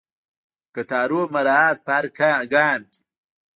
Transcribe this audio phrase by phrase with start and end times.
[0.03, 0.03] د
[0.75, 2.99] قطارونو مراعات په هر ګام کې.